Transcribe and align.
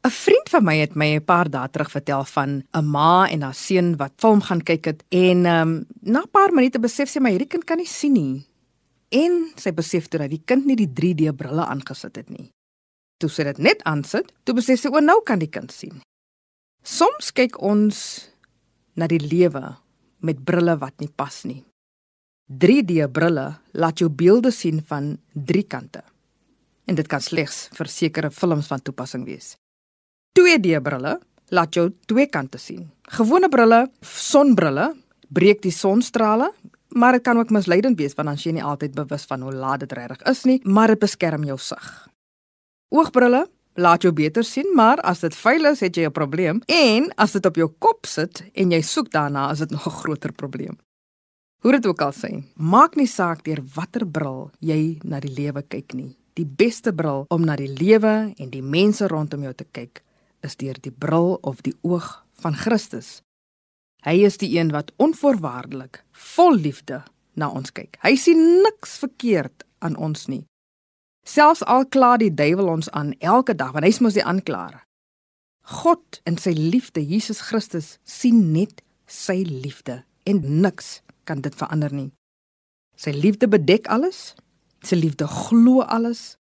'n 0.00 0.10
Vriend 0.10 0.48
van 0.48 0.64
my 0.64 0.76
het 0.80 0.94
my 0.94 1.16
'n 1.16 1.24
paar 1.24 1.50
dae 1.50 1.68
terug 1.68 1.90
vertel 1.90 2.24
van 2.24 2.62
'n 2.72 2.84
ma 2.84 3.28
en 3.28 3.42
haar 3.42 3.54
seun 3.54 3.96
wat 3.96 4.12
film 4.16 4.40
gaan 4.40 4.62
kyk 4.62 4.84
het 4.84 5.04
en 5.08 5.44
ehm 5.46 5.68
um, 5.68 5.86
na 6.00 6.20
'n 6.20 6.30
paar 6.30 6.52
minute 6.52 6.78
besef 6.80 7.08
sy 7.08 7.18
maar 7.18 7.30
hierdie 7.30 7.48
kind 7.48 7.64
kan 7.64 7.76
nie 7.76 7.86
sien 7.86 8.12
nie. 8.12 8.46
En 9.08 9.52
sy 9.56 9.72
besef 9.72 10.08
toe 10.08 10.20
dat 10.20 10.30
die 10.30 10.42
kind 10.44 10.64
nie 10.66 10.76
die 10.76 10.88
3D 10.88 11.36
brille 11.36 11.66
aangesit 11.66 12.16
het 12.16 12.30
nie. 12.30 12.50
Toe 13.18 13.28
sy 13.28 13.42
dit 13.42 13.58
net 13.58 13.82
aansit, 13.82 14.32
toe 14.44 14.54
besef 14.54 14.80
sy 14.80 14.88
o, 14.88 15.00
nou 15.00 15.22
kan 15.22 15.38
die 15.38 15.50
kind 15.50 15.72
sien. 15.72 16.00
Soms 16.82 17.32
kyk 17.32 17.60
ons 17.62 18.28
na 18.94 19.06
die 19.06 19.20
lewe 19.20 19.76
met 20.18 20.44
brille 20.44 20.78
wat 20.78 21.00
nie 21.00 21.10
pas 21.16 21.44
nie. 21.44 21.64
3D 22.50 23.10
brille 23.12 23.58
laat 23.72 23.98
jou 23.98 24.08
beelde 24.08 24.50
sien 24.50 24.82
van 24.82 25.18
drie 25.34 25.64
kante. 25.64 26.02
En 26.86 26.94
dit 26.94 27.06
kan 27.06 27.20
slegs 27.20 27.68
vir 27.72 27.86
sekere 27.86 28.30
films 28.30 28.66
van 28.66 28.82
toepassing 28.82 29.24
wees. 29.24 29.56
2D 30.38 30.78
brille 30.82 31.18
laat 31.50 31.74
jou 31.74 31.88
twee 32.06 32.28
kante 32.30 32.58
sien. 32.58 32.84
Gewone 33.10 33.48
brille, 33.50 33.88
sonbrille, 34.06 34.92
breek 35.34 35.62
die 35.64 35.74
sonstrale, 35.74 36.52
maar 36.94 37.16
dit 37.18 37.24
kan 37.26 37.38
ook 37.38 37.50
misleidend 37.50 37.98
wees 37.98 38.14
want 38.18 38.30
dan 38.30 38.38
jy 38.38 38.52
nie 38.54 38.66
altyd 38.66 38.94
bewus 38.94 39.26
van 39.30 39.42
hoe 39.42 39.54
laat 39.54 39.82
dit 39.82 39.92
regtig 39.98 40.22
is 40.30 40.44
nie, 40.46 40.60
maar 40.64 40.94
dit 40.94 41.02
beskerm 41.02 41.46
jou 41.46 41.58
sig. 41.58 41.88
Oogbrille 42.94 43.46
laat 43.74 44.02
jou 44.02 44.12
beter 44.14 44.44
sien, 44.46 44.66
maar 44.74 45.00
as 45.06 45.22
dit 45.22 45.34
vuil 45.34 45.70
is, 45.70 45.80
het 45.80 45.96
jy 45.96 46.06
'n 46.06 46.12
probleem 46.12 46.62
en 46.66 47.10
as 47.16 47.32
dit 47.32 47.46
op 47.46 47.56
jou 47.56 47.68
kop 47.78 48.06
sit 48.06 48.44
en 48.54 48.70
jy 48.70 48.82
soek 48.82 49.10
daarna, 49.10 49.50
is 49.50 49.58
dit 49.58 49.70
nog 49.70 49.86
'n 49.86 49.98
groter 50.02 50.32
probleem. 50.32 50.78
Hoe 51.62 51.72
dit 51.72 51.86
ook 51.86 52.00
al 52.00 52.12
sê, 52.12 52.42
maak 52.54 52.96
nie 52.96 53.06
saak 53.06 53.44
deur 53.44 53.62
watter 53.74 54.06
bril 54.06 54.50
jy 54.60 54.98
na 55.02 55.20
die 55.20 55.34
lewe 55.34 55.62
kyk 55.62 55.94
nie. 55.94 56.16
Die 56.34 56.46
beste 56.46 56.92
bril 56.92 57.24
om 57.28 57.44
na 57.44 57.56
die 57.56 57.68
lewe 57.68 58.32
en 58.36 58.50
die 58.50 58.62
mense 58.62 59.06
rondom 59.08 59.42
jou 59.42 59.54
te 59.54 59.66
kyk 59.72 60.02
is 60.46 60.56
deur 60.56 60.78
die 60.80 60.92
bril 60.92 61.38
of 61.46 61.62
die 61.66 61.74
oog 61.82 62.24
van 62.40 62.56
Christus. 62.56 63.20
Hy 64.04 64.16
is 64.24 64.38
die 64.40 64.52
een 64.56 64.72
wat 64.72 64.92
onvoorwaardelik, 64.96 66.02
vol 66.10 66.56
liefde 66.56 67.02
na 67.36 67.50
ons 67.52 67.72
kyk. 67.76 67.98
Hy 68.04 68.14
sien 68.16 68.40
niks 68.64 68.96
verkeerd 69.02 69.64
aan 69.84 69.96
ons 69.96 70.26
nie. 70.32 70.44
Selfs 71.28 71.62
al 71.68 71.84
kla 71.92 72.14
die 72.20 72.32
duiwel 72.32 72.70
ons 72.72 72.88
aan 72.96 73.12
elke 73.20 73.54
dag, 73.54 73.74
want 73.76 73.84
hy's 73.84 74.00
mos 74.00 74.16
die 74.16 74.24
aanklaer. 74.24 74.80
God 75.82 76.22
in 76.26 76.40
sy 76.40 76.54
liefde, 76.56 77.02
Jesus 77.04 77.42
Christus, 77.50 77.98
sien 78.08 78.50
net 78.54 78.80
sy 79.06 79.42
liefde 79.44 80.00
en 80.24 80.40
niks 80.62 81.00
kan 81.28 81.44
dit 81.44 81.54
verander 81.54 81.92
nie. 81.94 82.10
Sy 82.96 83.12
liefde 83.16 83.48
bedek 83.48 83.88
alles. 83.92 84.34
Sy 84.84 84.96
liefde 84.96 85.28
glo 85.28 85.84
alles. 85.84 86.36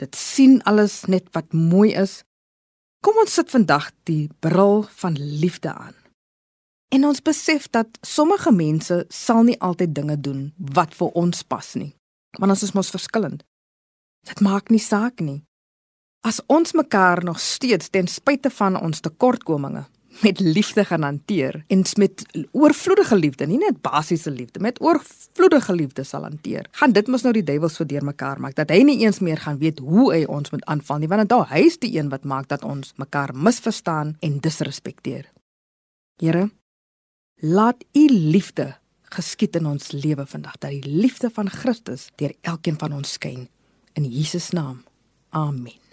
Dit 0.00 0.16
sien 0.18 0.60
alles 0.68 1.04
net 1.08 1.30
wat 1.36 1.52
mooi 1.56 1.92
is 1.96 2.22
Kom 3.04 3.18
ons 3.20 3.34
sit 3.36 3.50
vandag 3.52 3.90
die 4.08 4.30
bril 4.40 4.86
van 4.96 5.16
liefde 5.20 5.72
aan. 5.74 5.96
En 6.88 7.04
ons 7.04 7.20
besef 7.22 7.66
dat 7.68 7.98
sommige 8.00 8.52
mense 8.52 9.04
sal 9.12 9.42
nie 9.44 9.58
altyd 9.60 9.92
dinge 9.94 10.16
doen 10.20 10.46
wat 10.56 10.94
vir 10.96 11.10
ons 11.12 11.42
pas 11.44 11.74
nie. 11.76 11.90
Want 12.38 12.54
ons 12.54 12.62
is 12.64 12.72
mos 12.72 12.92
verskillend. 12.94 13.42
Dit 14.24 14.40
maak 14.40 14.72
nie 14.72 14.80
saak 14.80 15.20
nie. 15.20 15.42
As 16.24 16.40
ons 16.48 16.72
mekaar 16.72 17.20
nog 17.24 17.42
steeds 17.44 17.92
ten 17.92 18.08
spyte 18.08 18.48
van 18.50 18.80
ons 18.80 19.04
tekortkominge 19.04 19.84
met 20.22 20.40
liefde 20.40 20.84
gaan 20.84 21.02
hanteer 21.02 21.64
en 21.66 21.84
met 21.96 22.24
oorvloedige 22.52 23.16
liefde, 23.16 23.46
nie 23.46 23.58
net 23.58 23.80
basiese 23.80 24.30
liefde, 24.30 24.60
met 24.60 24.80
oorvloedige 24.80 25.74
liefde 25.74 26.04
sal 26.04 26.22
hanteer. 26.22 26.68
Gaan 26.70 26.92
dit 26.92 27.06
mos 27.06 27.22
nou 27.22 27.32
die 27.34 27.44
duiwels 27.44 27.76
vir 27.80 27.86
deurmekaar 27.86 28.40
maak 28.40 28.54
dat 28.54 28.70
hy 28.70 28.82
nie 28.86 29.00
eens 29.04 29.18
meer 29.18 29.40
gaan 29.40 29.58
weet 29.58 29.78
hoe 29.78 30.12
hy 30.12 30.22
ons 30.24 30.50
moet 30.54 30.64
aanval 30.70 31.02
nie, 31.02 31.10
want 31.10 31.28
dan 31.28 31.46
hy 31.50 31.64
is 31.66 31.78
die 31.82 31.94
een 31.98 32.12
wat 32.12 32.24
maak 32.24 32.48
dat 32.48 32.64
ons 32.64 32.94
mekaar 33.00 33.34
misverstaan 33.34 34.16
en 34.20 34.38
disrespekteer. 34.44 35.30
Here, 36.22 36.48
laat 37.42 37.84
u 37.92 38.06
liefde 38.08 38.74
geskied 39.14 39.56
in 39.56 39.66
ons 39.66 39.92
lewe 39.92 40.26
vandag 40.26 40.58
dat 40.58 40.70
die 40.70 40.90
liefde 40.90 41.30
van 41.30 41.50
Christus 41.50 42.08
deur 42.18 42.34
elkeen 42.42 42.78
van 42.78 42.92
ons 42.92 43.16
skyn 43.18 43.48
in 43.94 44.10
Jesus 44.10 44.50
naam. 44.50 44.82
Amen. 45.30 45.83